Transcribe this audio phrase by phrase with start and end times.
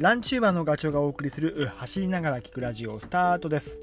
[0.00, 3.82] ランチューバーのガチョウがお送りする走りながら聞くラジオスタートです。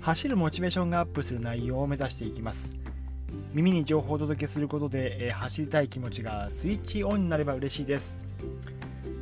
[0.00, 2.74] 走るモチベーションがアップする内容を目指していきます。
[3.52, 8.20] 耳に情報をお届けすることで、え走りたい気持ちがスイッチオンになれば嬉しいです。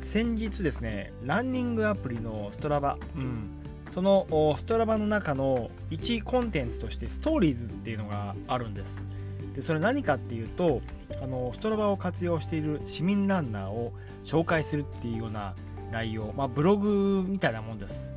[0.01, 3.49] 先日ですねランニングアプリのストラバ、うん、
[3.91, 4.27] その
[4.59, 9.09] ストラバの中の1コンテンツとしてストーリーズっていうのがあるんです。
[9.55, 10.81] でそれ何かっていうと
[11.19, 13.91] あのストラバを活用している市民ランナーを
[14.23, 15.55] 紹介するっていうような
[15.91, 18.13] 内容、まあ、ブログみたいなもんです。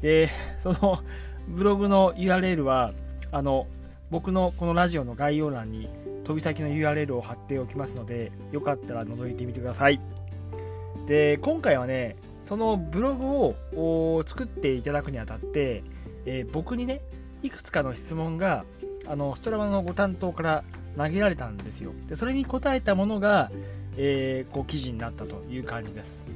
[0.00, 1.02] で、その
[1.48, 2.92] ブログの URL は、
[3.32, 3.66] あの、
[4.10, 5.88] 僕のこのラジオの概要欄に
[6.24, 10.00] 飛び先の URL を貼っておきますので、よかったら覗いてみてください。
[11.06, 15.82] で、今回はね、そのブログを作っていただくにあたって、
[16.26, 17.00] えー、僕にね、
[17.42, 18.64] いくつかの質問が、
[19.06, 20.64] あの、ストラバのご担当から
[20.96, 21.92] 投げられたんですよ。
[22.08, 23.50] で、それに答えたものが、
[23.96, 26.26] えー、こう記事になったという感じです。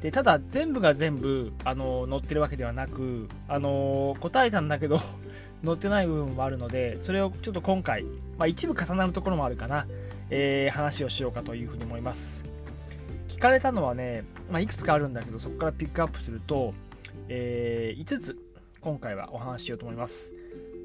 [0.00, 5.00] でただ全部が全部あの載ってるわけではなくあの答えたんだけど
[5.64, 8.04] 載ってない部分もあるのでそれをちょっと今回、
[8.38, 9.86] まあ、一部重なるところもあるかな、
[10.30, 12.44] えー、話をしようかというふうに思います。
[13.28, 16.74] 聞かれたのはね、まあ、いくつかあるんだけどそこからピックアップすると、
[17.28, 18.38] えー、5つ
[18.80, 20.34] 今回はお話ししようと思います。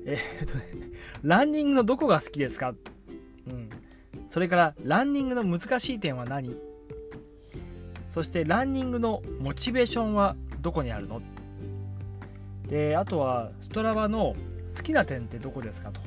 [0.05, 0.65] えー、っとね
[1.23, 2.75] ランニングのどこが好きですか？
[3.47, 3.69] うん。
[4.29, 6.55] それからランニングの難しい点は何？
[8.15, 11.21] そしてランニングのモチベーションはどこにあるの？
[12.65, 14.37] であとはストラバの
[14.73, 15.99] 好きな点ってどこですかと。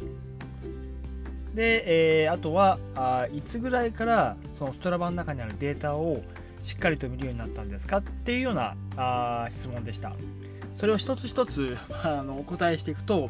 [1.55, 6.23] で、えー、あとはあいつぐらいからそのストラバの中にあるデータを
[6.63, 10.15] しっかりと見るようになったんですかっていうようなあ質問でした。
[10.77, 13.29] それを一つ一つ あのお答えしていくと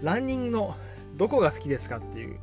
[0.00, 0.74] ランニングの
[1.18, 2.38] どこが好きですかっていう、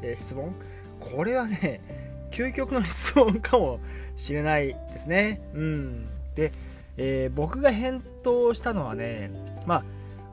[0.00, 0.54] えー、質問。
[1.00, 3.80] これはね究極の質問かも
[4.16, 5.40] しれないですね。
[5.54, 6.06] うん。
[6.34, 6.52] で、
[6.96, 9.30] えー、僕が返答したのはね、
[9.66, 9.84] ま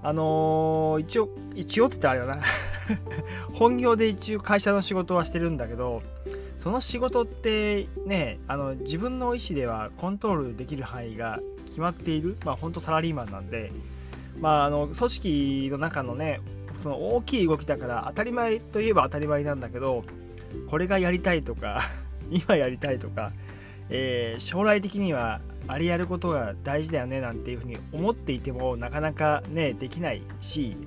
[0.04, 2.44] あ、あのー、一応、一応って言ったらあれだな
[3.54, 6.02] 本業で一応会社の仕事はしてるんだけど、
[6.60, 13.72] その仕事ってね、あの自分の意思ではコントロールできる範囲が決まっている、まあ本当サラリーマンなんで、
[14.40, 16.42] まああの組織の中のね、
[16.80, 20.04] その大きい動きだから当たり前といえば当たり前なんだけど、
[20.70, 21.84] これがやりたいとか
[22.30, 23.32] 今やりたいとか、
[23.90, 30.78] えー、将来的にはあれやることが大事だよねなんていうふうに思っていてもなかなかねできないし、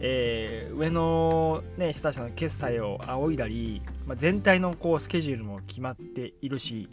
[0.00, 6.88] えー、上の、ね、人たちの決済を仰いだり、まあ、全体のこうスケジュールも決まっているし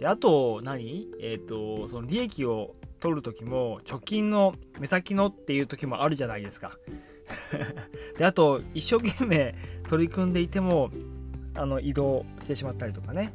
[0.00, 1.08] であと何？
[1.20, 6.72] えっ、ー、とその利益を取る時も貯金の目先のっていう時もあるじゃないですか。
[8.18, 9.54] であと一生懸命
[9.86, 10.90] 取り組んでいても
[11.54, 13.32] あの移動してしまったりとかね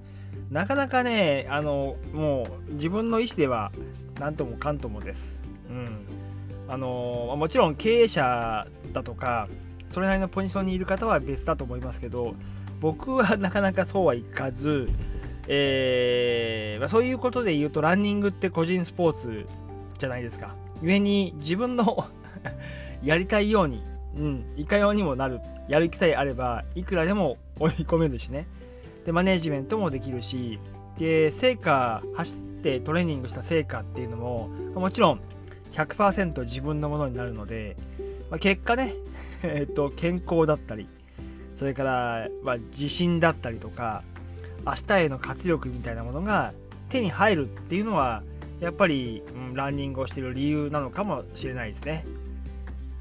[0.49, 3.71] なかなかねあのもう自分の意思では
[4.19, 5.41] 何ともかんともです。
[5.69, 6.05] うん
[6.67, 9.47] あのもちろん経営者だとか
[9.89, 12.33] それなりのポジションにいる方は別だと思いますけど
[12.81, 14.89] 僕は なかなかそうはいかず、
[15.47, 19.45] えーまあ、そういうことで言うとランニングって個人スポーツ
[19.97, 20.55] じゃないですか。
[20.81, 22.05] 故に自分の
[23.03, 23.83] やりたいように、
[24.17, 28.47] うん、いかようにもなるやる気さえあればいくらでも追い込めるしね
[29.05, 30.59] でマネジメントもできるし
[30.97, 35.21] で成果走ってトレーニングした成果っていうのももちろん
[35.73, 37.75] 100%自分のものになるので、
[38.29, 38.93] まあ、結果ね、
[39.43, 40.87] えっと健康だったり
[41.55, 44.03] それから、まあ、自信だったりとか
[44.65, 46.53] 明日への活力みたいなものが
[46.89, 48.23] 手に入るっていうのは
[48.59, 52.05] やっぱり、うん、ランニングをしてる理由なのかもしれないですね。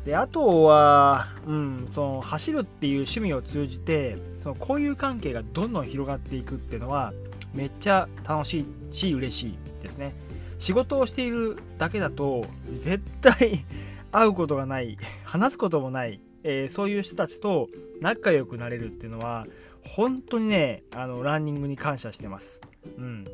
[0.04, 7.14] であとは、うん、その走るっていう趣味を通じてその交友関係がどんどん広がっていくっていうのは
[7.54, 10.14] めっちゃ楽しいし嬉しいですね。
[10.58, 13.64] 仕事をしているだけだと絶対
[14.12, 17.68] 会うことがない話すこともない、えー、そういう人たちと
[18.00, 19.46] 仲良くなれるっていうのは
[19.82, 22.60] 本当にねあのランニングに感謝してます。
[22.98, 23.26] うん。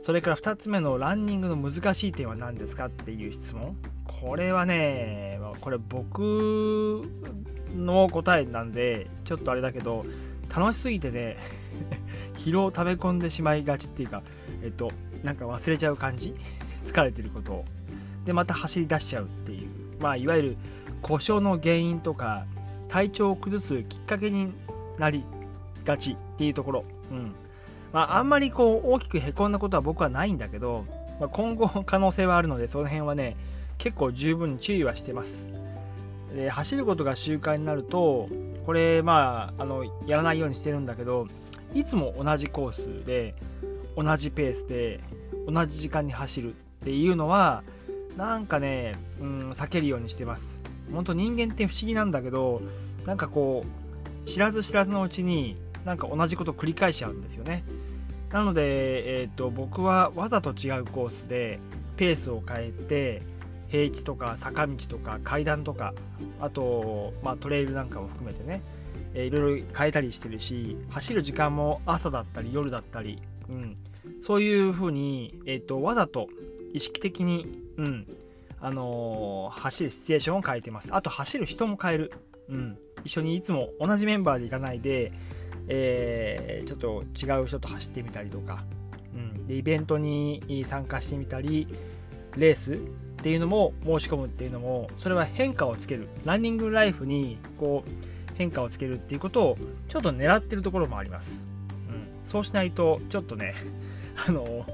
[0.00, 3.76] それから2つ目のランニングの難しい点は何ですかっていう質問。
[4.20, 7.02] これはね、これ僕
[7.74, 10.04] の答えなんで、ちょっとあれだけど、
[10.54, 11.38] 楽しすぎてね、
[12.36, 14.22] 疲労を溜め込んでしまいがちっていうか、
[14.62, 16.34] えっと、なんか忘れちゃう感じ？
[16.84, 17.64] 疲れてることを。
[18.24, 19.68] で、また走り出しちゃうっていう、
[20.00, 20.56] まあ、いわゆる
[21.02, 22.46] 故障の原因とか、
[22.88, 24.52] 体調を崩すきっかけに
[24.98, 25.24] なり
[25.84, 26.84] がちっていうところ。
[27.10, 27.32] うん。
[27.92, 30.84] まあ、あんまりこう大きくへこんだことは僕はないんだけど、
[31.20, 33.36] まあ、今後可能性はあるので、その辺はね、
[33.80, 35.48] 結構十分注意はしてます。
[36.34, 38.28] で走ることが習慣になると
[38.64, 41.26] これまああのやらないようにしてるんだけど
[41.74, 43.34] いつも同じコースで
[43.96, 45.00] 同じペースで
[45.48, 47.64] 同じ時間に走るっていうのは
[48.16, 50.60] なんかね、うん、避けるようにしてます
[50.92, 52.62] 本当人間って不思議なんだけど
[53.06, 53.64] なんかこ
[54.24, 57.64] う知らず知らずのうちになんか同じことを繰り返しちゃうんですよね
[58.30, 61.58] なので、えーと、僕はわざと違うコースで
[61.96, 63.22] ペースを変えて
[63.70, 65.94] 平地とか坂道とか階段とか
[66.40, 68.62] あと、まあ、トレイルなんかを含めてね、
[69.14, 73.76] えー、いろいろ変えたりしてるし走る時間も朝だったり夜だったり、うん、
[74.20, 76.28] そういうふうに、えーと、わざと
[76.72, 78.06] 意識的に、うん。
[78.62, 80.94] あのー、走るシチュエーションを変えてます。
[80.94, 82.12] あと走る人も変える、
[82.50, 85.12] うん、一緒にいつも同じメンバーで行かないで
[85.72, 88.64] えー、ちょっと違う人と走ってみたりとか、
[89.14, 91.66] うん、でイベントに参加してみたり
[92.36, 92.78] レース
[93.20, 96.08] っていうのも申し込むっていうのもそれは変化をつける。
[96.24, 97.90] ランニングライフにこう
[98.40, 99.58] 変化をつけるっていうことを
[99.88, 101.44] ちょっと狙ってるところもあります、
[101.90, 103.54] うん、そうしないとちょっとね
[104.26, 104.64] あの、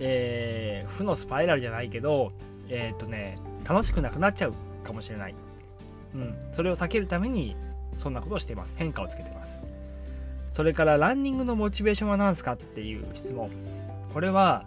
[0.00, 2.32] えー、負のスパイラルじゃないけど
[2.68, 5.34] えっ、とね楽しくなくなっちゃうかもしれない、
[6.16, 7.54] うん、それを避けるために
[7.98, 8.76] そんなことをしています。
[8.76, 9.62] 変化をつけてます。
[10.50, 13.50] それからランニングのモチベーションは何ですかっていう質問。
[14.12, 14.64] これは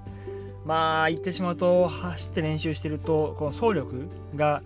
[0.68, 4.62] まあ言ってしまうと走って練習してるとこの走力が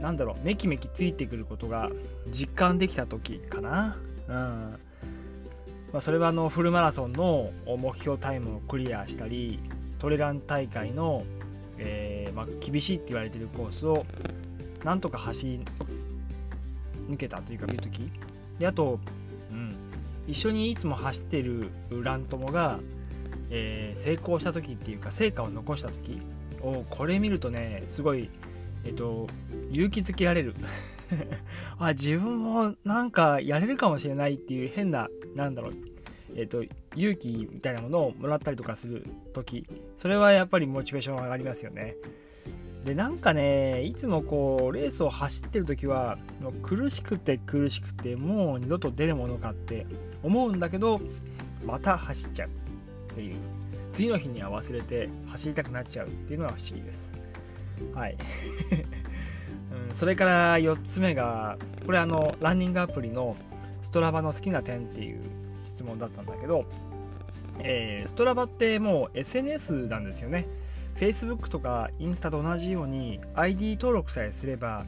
[0.00, 1.90] 何だろうめきめきついてくることが
[2.30, 3.98] 実感できた時かな。
[4.28, 4.34] うん。
[5.92, 9.60] まあ、それはあのフルマラソンの目標タイムをクリアしたり
[9.98, 11.24] トレラン大会の、
[11.76, 14.06] えー、まあ、厳しいって言われてるコースを
[14.84, 15.60] なんとか走り
[17.10, 18.10] 抜けたというか見るとき
[18.58, 19.00] であと、
[19.50, 19.76] うん、
[20.26, 22.78] 一緒にいつも走ってるラン友が、
[23.54, 26.18] えー、成功した時っていうか成果を残した時
[26.62, 28.30] をこれ見るとねすごい、
[28.84, 29.28] えっと、
[29.70, 30.54] 勇気づけられる。
[31.78, 35.74] あ自分もなんかやれるかもしれないっていう変ななんだろう
[36.34, 36.64] えっと
[36.96, 39.66] 勇気みたいなものをもらったりとかする時
[39.98, 41.96] それはやっぱりモチベーション上がりますよね。
[42.86, 46.18] でなんかねいつもこうレースを走ってる時は
[46.62, 49.86] 苦しくて苦しくてもう二度と出るものかって
[50.22, 51.00] 思うんだけど
[51.64, 52.61] また走っちゃう。
[53.12, 53.36] っていう。
[53.92, 57.12] 次の日には忘れて走りたくなっちゃうっていうのが不思議です。
[57.94, 58.16] はい、
[59.88, 63.36] うん、それから4つ目がこれあのランニングアプリの
[63.82, 65.20] ストラバの好きな点っていう
[65.64, 66.64] 質問だったんだけど、
[67.58, 70.46] えー、ストラバってもう SNS なんですよね。
[70.96, 74.84] Facebook とかインスタと同じように ID 登録さえすれば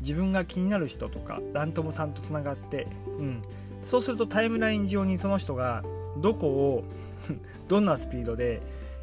[0.00, 2.86] 自分が気になる人とかラントムさんとつながって、
[3.18, 3.42] うん、
[3.84, 5.82] そうするとタイムライン上にその人が
[6.18, 6.84] どこを
[7.68, 8.60] どんなスピードで、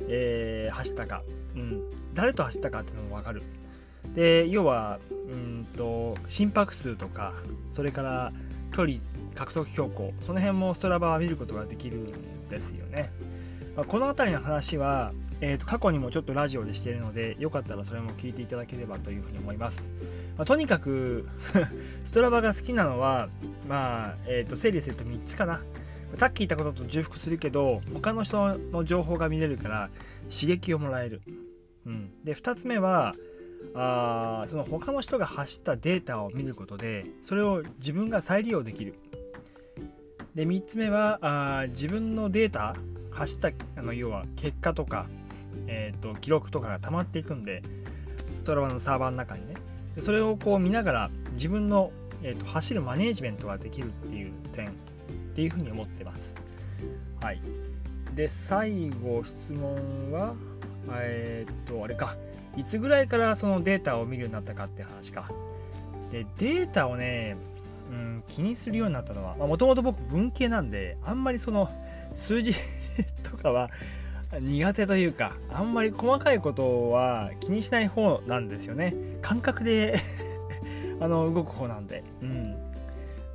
[0.07, 1.23] えー、走ったか、
[1.56, 1.81] うん、
[2.13, 3.44] 誰と走ったかっていうのも分かる。
[4.13, 7.33] で要はうんと心拍数とか
[7.71, 8.31] それから
[8.71, 9.00] 距離
[9.33, 13.12] 獲得標高その辺もストラバは見ることができるんですよね、
[13.75, 15.11] まあ、この辺りの話は
[15.41, 19.91] えー、と過去にもちょっとラジオでしているのでよかったらそれも聞いていただければというふうに思います、
[20.38, 21.27] まあ、とにかく
[22.06, 23.29] ストラバが好きなのは
[23.68, 25.61] まあ、えー、と整理すると3つかな。
[26.17, 29.89] さっき言ったことと重複するけど他の人の情報が見れるから
[30.31, 31.21] 刺激をもらえる、
[31.85, 33.13] うん、で2つ目は
[33.73, 38.95] あその他の人が発したデータを見ることでそれを自分が再利用できる。
[40.35, 42.75] で3つ目はあ自分のデータ
[43.11, 45.07] 走ったあの要は結果とか
[45.68, 47.63] えーと、記録とかが溜まっていくんで
[48.31, 49.56] ストラバのサーバーの中にね。
[49.99, 54.73] それをこう見ながら自分の、えーと、走るマネージメントができるっていう点。
[55.35, 56.33] っていうふうに思ってます。
[57.21, 57.42] はい。
[58.15, 60.33] で最後質問は
[60.89, 62.15] えっ、とあれか。
[62.56, 65.30] いつぐらいからそのデータを見るようになったかって話か。
[66.09, 67.35] でデータをね、
[67.92, 71.69] うん、気にするようになったのはもともと僕文系なんであんまりその
[72.13, 72.54] 数字
[73.30, 73.69] とかは
[74.39, 78.95] 苦手というかあんまり細かいことは気にしない方なんですよね。
[79.21, 79.99] 感覚で
[81.01, 82.06] あの動く方なんで。
[82.21, 82.65] うん。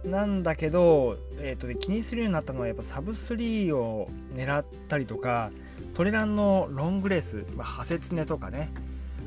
[0.05, 5.51] なんだけど、えーとね、気にするようになったのはやっぱサブ3を狙ったりとか
[5.95, 8.71] トレランのロングレース、まあ、ハセツネとかね。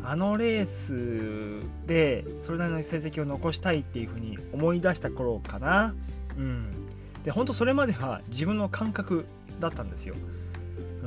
[0.05, 5.95] あのレースでそれなりの成績を残したいっていうふうに思い出した頃かな。
[6.37, 6.83] うん。
[7.23, 9.25] で本当それまでは自分の感覚
[9.61, 10.15] だったんですよ。
[11.03, 11.05] う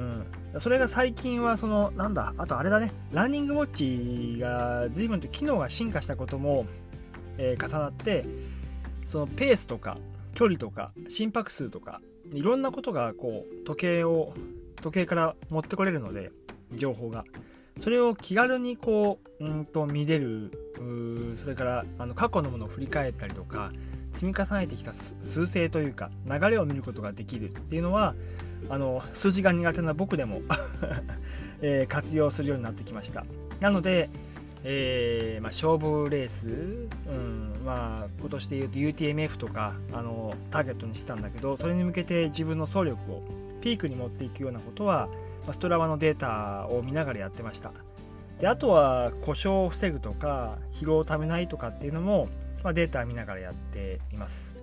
[0.58, 2.92] ん、それが最近はそのなんだあとあれだね。
[3.12, 6.66] ランニングウォッチが随分と機能が進化したことも、
[7.37, 8.25] えー、重なって
[9.06, 9.96] そのペースとか
[10.34, 12.00] 距離とか心拍数とか
[12.32, 14.34] いろんなことがこう時計を
[14.82, 16.30] 時計から持ってこれるので
[16.75, 17.25] 情報が。
[17.78, 20.50] それを気軽にこううんと見れる
[21.36, 23.70] それからあの過去のものを振り返ったりとか
[24.12, 28.14] 積み重ねてきた数勢というか流れを見ることができるっていうのは
[28.70, 30.40] あの数字が苦手な僕でも
[31.62, 33.25] えー、活用するようになってきました。
[33.60, 34.10] なので、
[34.68, 43.23] えー、まあ、勝負レース、うんまあ、今年でいうと UTMF とかあのターゲットにしてたんだけどそれに向けて自分の走力を
[43.61, 45.06] ピークに持っていくようなことは、
[45.44, 47.70] まあ、ストラバのデータを見ながらやってました。
[48.40, 52.28] であとは故障を防ぐとか疲労をためないとかっていうのも、
[52.64, 54.56] まあ、データ見ながらやっています。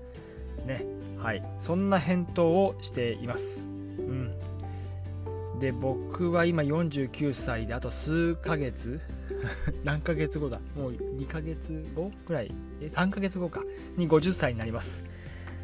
[0.65, 0.83] ね
[1.17, 1.41] はい。
[1.61, 3.61] そんな返答をしています。
[3.61, 4.33] うん。
[5.63, 8.99] で僕は今49歳であと数ヶ月
[9.85, 10.59] 何ヶ月後だ？
[10.75, 12.53] もう2ヶ月後くらい？
[12.81, 13.63] え3ヶ月後か。
[13.95, 15.05] に50歳になります。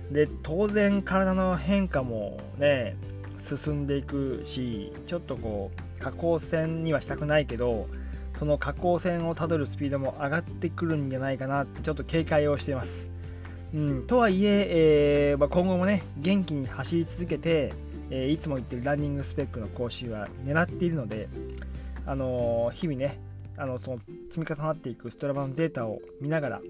[0.09, 2.95] で当然体の変化もね
[3.39, 7.89] 進んでいくしちょっとこう下降線にはしたくないけど
[8.35, 13.11] その下降線をたどるスピードも上がってくるんじゃないかなってちょっと警戒をしています。
[13.73, 17.73] うん、とはいええー、まあ、今後もね元気に走り続けて、
[18.09, 21.27] えー、いつも言ってるランニングスペックの更新は狙っているので、
[22.05, 23.19] あのー、日々ね
[23.57, 23.99] あのその
[24.29, 26.61] 積み重なっていくストラバのデータを見ながら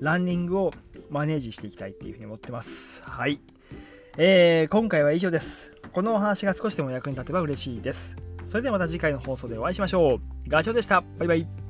[0.00, 0.72] ランニングを
[1.10, 3.02] マネージしていきたいっていうふうに思ってます。
[3.04, 3.38] はい。
[4.18, 5.72] えー、今回は以上です。
[5.92, 8.16] このお話が少しでも役に立てば嬉しいです。
[8.44, 10.20] それではまた次回の放送でお会いしましょう。
[10.48, 11.04] ガチョウでした。
[11.18, 11.61] バイバイ。